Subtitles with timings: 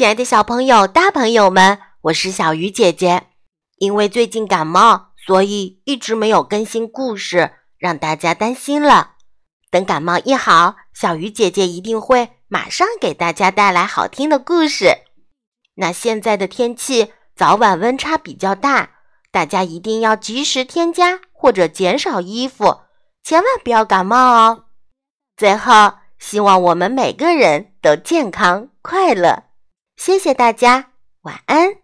[0.00, 3.24] 亲爱的小朋友、大朋友们，我是小鱼姐姐。
[3.76, 9.16] 因为最近感冒，所以一直没有更新故事，让大家担心了。
[9.70, 14.86] 等感冒一好，小鱼姐姐一定会马上给大家带来好听的故事。
[15.74, 18.92] 那现在的天气早晚温差比较大，
[19.30, 22.80] 大家一定要及时添加或者减少衣服，
[23.22, 24.64] 千万不要感冒哦。
[25.36, 29.49] 最后，希望我们每个人都健康快乐。
[30.00, 30.92] 谢谢大家，
[31.24, 31.79] 晚安。